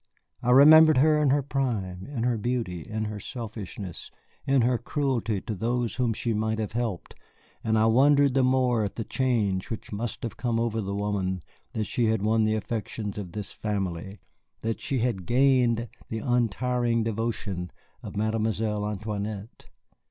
I 0.41 0.49
remembered 0.49 0.97
her 0.97 1.21
in 1.21 1.29
her 1.29 1.43
prime, 1.43 2.07
in 2.07 2.23
her 2.23 2.35
beauty, 2.35 2.81
in 2.81 3.05
her 3.05 3.19
selfishness, 3.19 4.09
in 4.47 4.63
her 4.63 4.79
cruelty 4.79 5.41
to 5.41 5.53
those 5.53 5.97
whom 5.97 6.11
she 6.11 6.33
might 6.33 6.57
have 6.57 6.71
helped, 6.71 7.13
and 7.63 7.77
I 7.77 7.85
wondered 7.85 8.33
the 8.33 8.41
more 8.41 8.83
at 8.83 8.95
the 8.95 9.03
change 9.03 9.69
which 9.69 9.91
must 9.93 10.23
have 10.23 10.37
come 10.37 10.59
over 10.59 10.81
the 10.81 10.95
woman 10.95 11.43
that 11.73 11.83
she 11.85 12.05
had 12.07 12.23
won 12.23 12.45
the 12.45 12.55
affections 12.55 13.19
of 13.19 13.33
this 13.33 13.51
family, 13.51 14.19
that 14.61 14.81
she 14.81 14.97
had 15.01 15.27
gained 15.27 15.87
the 16.09 16.17
untiring 16.17 17.03
devotion 17.03 17.69
of 18.01 18.17
Mademoiselle 18.17 18.83
Antoinette. 18.89 19.69